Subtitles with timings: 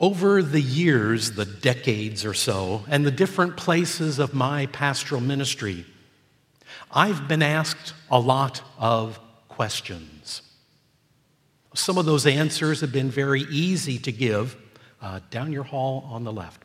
[0.00, 5.84] Over the years, the decades or so, and the different places of my pastoral ministry,
[6.92, 10.42] I've been asked a lot of questions.
[11.74, 14.56] Some of those answers have been very easy to give,
[15.02, 16.62] uh, down your hall on the left.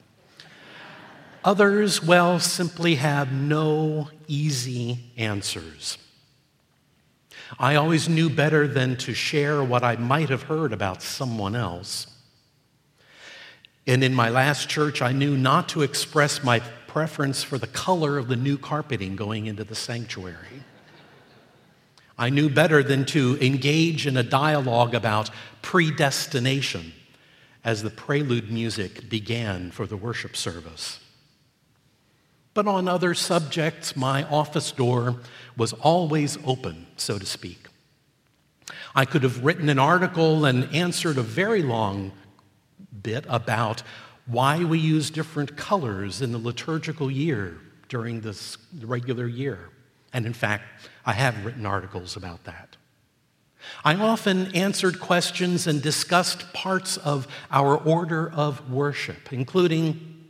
[1.44, 5.98] Others, well, simply have no easy answers.
[7.60, 12.08] I always knew better than to share what I might have heard about someone else.
[13.86, 18.18] And in my last church, I knew not to express my preference for the color
[18.18, 20.64] of the new carpeting going into the sanctuary.
[22.18, 25.30] I knew better than to engage in a dialogue about
[25.62, 26.94] predestination
[27.64, 31.00] as the prelude music began for the worship service.
[32.54, 35.18] But on other subjects, my office door
[35.58, 37.68] was always open, so to speak.
[38.96, 42.12] I could have written an article and answered a very long
[43.04, 43.84] bit about
[44.26, 47.58] why we use different colors in the liturgical year
[47.90, 49.70] during this regular year.
[50.14, 50.64] And in fact,
[51.06, 52.78] I have written articles about that.
[53.84, 60.30] I often answered questions and discussed parts of our order of worship, including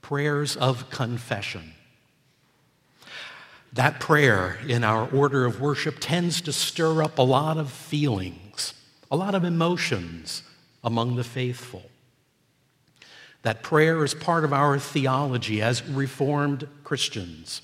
[0.00, 1.72] prayers of confession.
[3.72, 8.72] That prayer in our order of worship tends to stir up a lot of feelings,
[9.10, 10.42] a lot of emotions
[10.86, 11.82] among the faithful.
[13.42, 17.60] That prayer is part of our theology as Reformed Christians.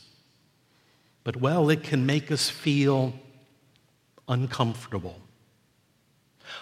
[1.25, 3.15] But, well, it can make us feel
[4.29, 5.19] uncomfortable.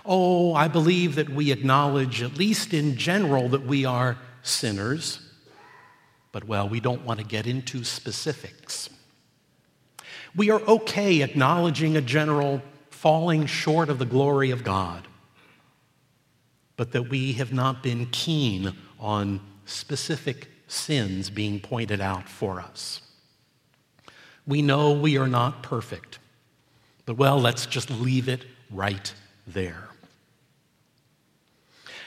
[0.07, 5.19] Oh, I believe that we acknowledge, at least in general, that we are sinners
[6.33, 8.89] but, well, we don't want to get into specifics.
[10.35, 15.09] We are okay acknowledging a general falling short of the glory of God,
[16.81, 23.03] but that we have not been keen on specific sins being pointed out for us.
[24.47, 26.19] We know we are not perfect,
[27.05, 29.13] but well, let's just leave it right
[29.47, 29.91] there.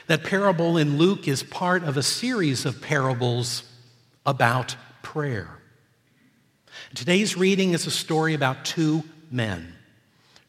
[0.08, 3.62] That parable in Luke is part of a series of parables
[4.26, 4.74] about
[5.04, 5.60] prayer.
[6.96, 9.72] Today's reading is a story about two men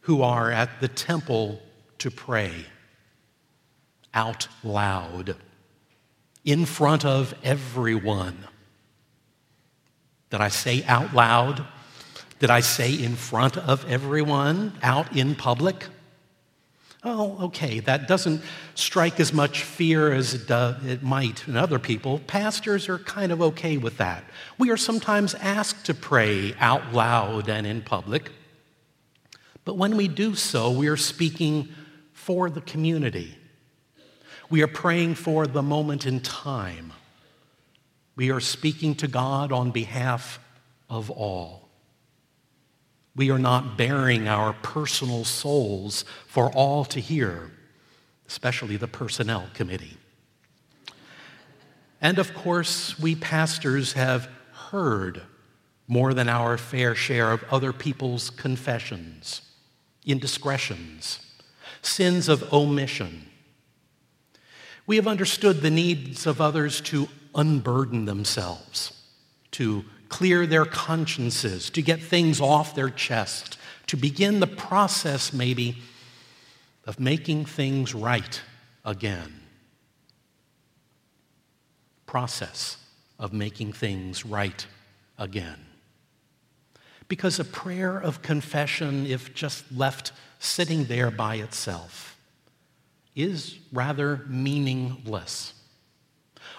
[0.01, 1.61] who are at the temple
[1.99, 2.65] to pray
[4.15, 5.35] out loud
[6.43, 8.47] in front of everyone.
[10.29, 11.65] Did I say out loud?
[12.39, 15.87] Did I say in front of everyone, out in public?
[17.03, 18.41] Oh, okay, that doesn't
[18.73, 22.19] strike as much fear as it, it might in other people.
[22.25, 24.23] Pastors are kind of okay with that.
[24.57, 28.31] We are sometimes asked to pray out loud and in public.
[29.65, 31.69] But when we do so, we are speaking
[32.11, 33.37] for the community.
[34.49, 36.93] We are praying for the moment in time.
[38.15, 40.39] We are speaking to God on behalf
[40.89, 41.69] of all.
[43.15, 47.51] We are not baring our personal souls for all to hear,
[48.27, 49.97] especially the personnel committee.
[52.01, 54.29] And of course, we pastors have
[54.69, 55.23] heard
[55.87, 59.41] more than our fair share of other people's confessions,
[60.05, 61.19] indiscretions,
[61.81, 63.29] sins of omission.
[64.87, 68.93] We have understood the needs of others to unburden themselves,
[69.51, 73.57] to clear their consciences, to get things off their chest,
[73.87, 75.77] to begin the process, maybe,
[76.85, 78.41] of making things right
[78.83, 79.41] again.
[82.05, 82.77] Process
[83.17, 84.65] of making things right
[85.17, 85.65] again.
[87.07, 92.04] Because a prayer of confession, if just left sitting there by itself,
[93.15, 95.53] is rather meaningless.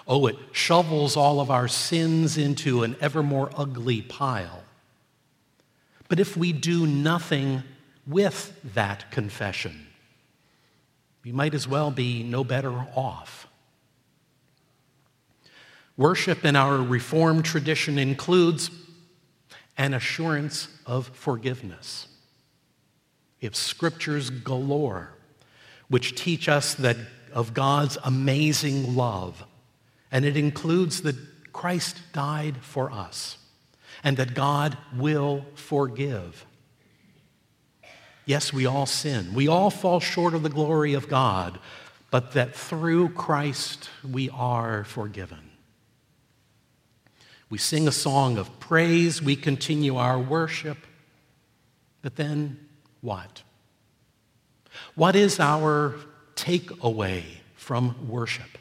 [0.07, 4.63] Oh, it shovels all of our sins into an ever more ugly pile.
[6.07, 7.63] But if we do nothing
[8.05, 9.87] with that confession,
[11.23, 13.47] we might as well be no better off.
[15.97, 18.71] Worship in our Reformed tradition includes
[19.77, 22.07] an assurance of forgiveness.
[23.41, 25.16] If scriptures galore,
[25.89, 26.97] which teach us that
[27.33, 29.45] of God's amazing love,
[30.11, 31.15] and it includes that
[31.53, 33.37] Christ died for us
[34.03, 36.45] and that God will forgive.
[38.25, 39.33] Yes, we all sin.
[39.33, 41.59] We all fall short of the glory of God,
[42.11, 45.51] but that through Christ we are forgiven.
[47.49, 50.77] We sing a song of praise, we continue our worship,
[52.01, 52.59] but then
[53.01, 53.43] what?
[54.97, 55.93] What is our
[56.35, 57.21] takeaway
[57.53, 58.57] from worship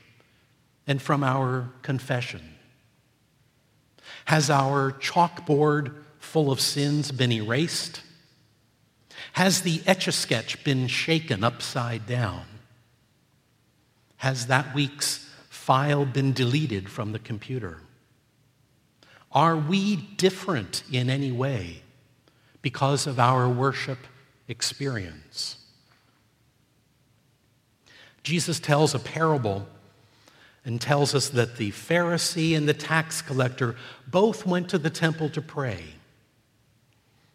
[0.86, 2.42] and from our confession?
[4.26, 8.02] Has our chalkboard full of sins been erased?
[9.32, 12.44] Has the etch a sketch been shaken upside down?
[14.18, 17.78] Has that week's file been deleted from the computer?
[19.32, 21.80] Are we different in any way
[22.60, 24.00] because of our worship
[24.48, 25.62] experience?
[28.26, 29.68] Jesus tells a parable
[30.64, 35.28] and tells us that the Pharisee and the tax collector both went to the temple
[35.28, 35.84] to pray.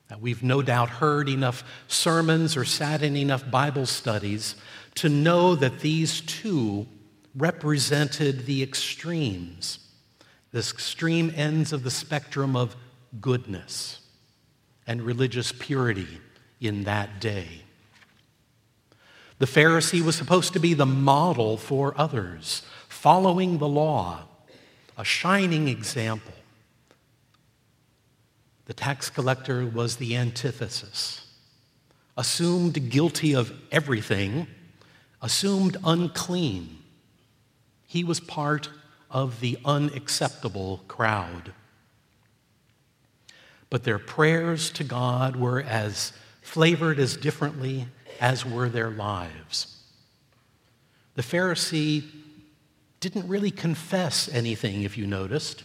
[0.10, 4.56] Now, we've no doubt heard enough sermons or sat in enough Bible studies
[4.96, 6.88] to know that these two
[7.38, 9.80] represented the extremes,
[10.52, 12.76] the extreme ends of the spectrum of
[13.22, 14.02] goodness
[14.86, 16.20] and religious purity
[16.60, 17.62] in that day.
[19.42, 24.26] The Pharisee was supposed to be the model for others, following the law,
[25.00, 26.36] a shining example.
[28.66, 31.26] The tax collector was the antithesis,
[32.16, 34.46] assumed guilty of everything,
[35.24, 36.78] assumed unclean.
[37.88, 38.70] He was part
[39.10, 41.52] of the unacceptable crowd.
[43.72, 46.14] But their prayers to God were as
[46.44, 47.88] flavored as differently
[48.20, 49.78] as were their lives.
[51.16, 52.04] The Pharisee
[53.00, 55.64] didn't really confess anything, if you noticed.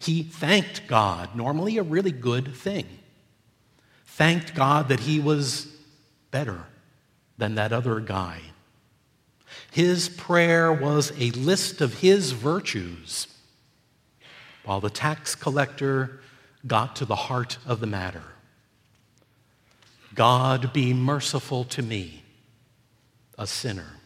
[0.00, 2.86] He thanked God, normally a really good thing.
[4.04, 5.68] Thanked God that he was
[6.30, 6.64] better
[7.38, 8.40] than that other guy.
[9.70, 13.26] His prayer was a list of his virtues,
[14.64, 16.20] while the tax collector
[16.66, 18.22] got to the heart of the matter.
[20.14, 22.22] God be merciful to me,
[23.38, 23.96] a sinner.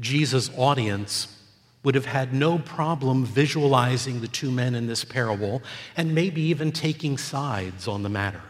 [0.00, 1.38] Jesus' audience
[1.82, 5.62] would have had no problem visualizing the two men in this parable
[5.96, 8.42] and maybe even taking sides on the matter.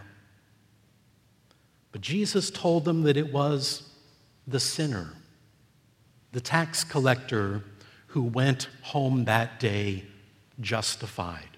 [1.93, 3.89] But Jesus told them that it was
[4.47, 5.13] the sinner,
[6.33, 7.63] the tax collector,
[8.09, 10.05] who went home that day
[10.61, 11.52] justified.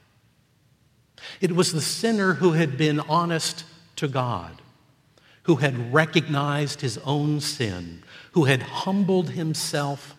[1.40, 3.64] It was the sinner who had been honest
[3.96, 4.60] to God,
[5.44, 10.16] who had recognized his own sin, who had humbled himself.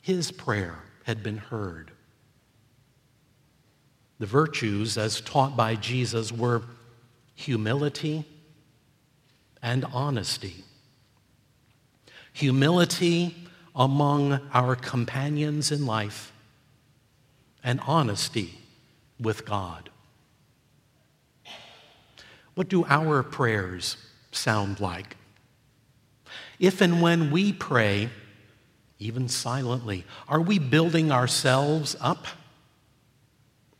[0.00, 1.90] His prayer had been heard.
[4.18, 6.62] The virtues, as taught by Jesus, were
[7.34, 8.24] humility
[9.62, 10.64] and honesty.
[12.32, 13.34] Humility
[13.74, 16.32] among our companions in life,
[17.62, 18.58] and honesty
[19.20, 19.90] with God.
[22.54, 23.96] What do our prayers
[24.32, 25.16] sound like?
[26.58, 28.08] If and when we pray,
[28.98, 32.26] even silently, are we building ourselves up?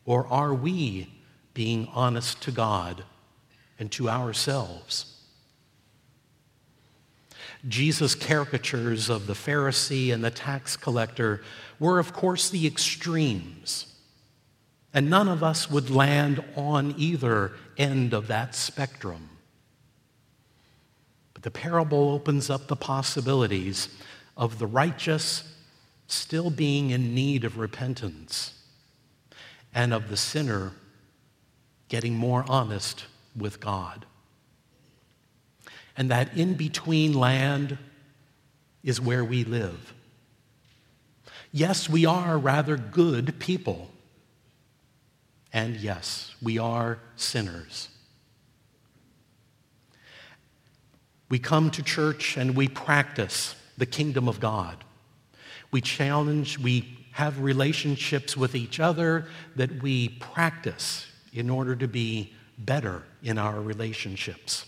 [0.04, 1.08] Or are we
[1.54, 3.04] being honest to God
[3.78, 5.12] and to ourselves?
[7.66, 11.42] Jesus' caricatures of the Pharisee and the tax collector
[11.80, 13.95] were, of course, the extremes
[14.96, 19.28] and none of us would land on either end of that spectrum.
[21.34, 23.90] But the parable opens up the possibilities
[24.38, 25.54] of the righteous
[26.06, 28.54] still being in need of repentance
[29.74, 30.72] and of the sinner
[31.90, 33.04] getting more honest
[33.36, 34.06] with God.
[35.94, 37.76] And that in between land
[38.82, 39.92] is where we live.
[41.52, 43.90] Yes, we are rather good people.
[45.56, 47.88] And yes, we are sinners.
[51.30, 54.84] We come to church and we practice the kingdom of God.
[55.70, 62.34] We challenge, we have relationships with each other that we practice in order to be
[62.58, 64.66] better in our relationships.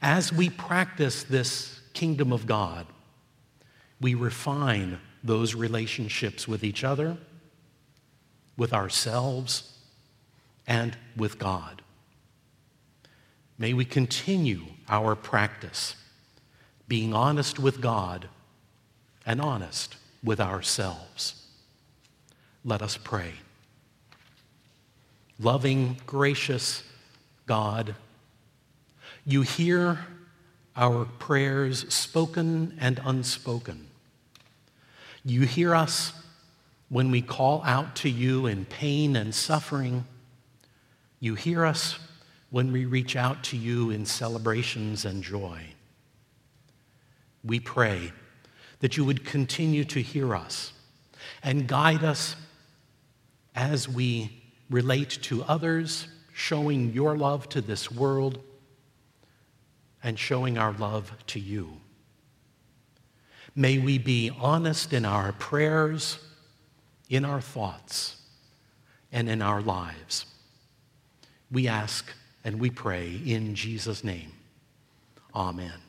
[0.00, 2.86] As we practice this kingdom of God,
[4.00, 7.18] we refine those relationships with each other
[8.58, 9.72] with ourselves,
[10.66, 11.80] and with God.
[13.56, 15.96] May we continue our practice,
[16.86, 18.28] being honest with God
[19.24, 21.46] and honest with ourselves.
[22.64, 23.32] Let us pray.
[25.40, 26.82] Loving, gracious
[27.46, 27.94] God,
[29.24, 30.06] you hear
[30.76, 33.86] our prayers spoken and unspoken.
[35.24, 36.12] You hear us
[36.88, 40.04] when we call out to you in pain and suffering,
[41.20, 41.98] you hear us
[42.50, 45.60] when we reach out to you in celebrations and joy.
[47.44, 48.12] we pray
[48.80, 50.72] that you would continue to hear us
[51.42, 52.36] and guide us
[53.54, 58.38] as we relate to others, showing your love to this world
[60.02, 61.80] and showing our love to you.
[63.56, 66.18] May we be honest in our prayers,
[67.08, 68.16] in our thoughts,
[69.12, 70.26] and in our lives.
[71.50, 72.12] We ask
[72.44, 74.32] and we pray in Jesus' name.
[75.34, 75.87] Amen.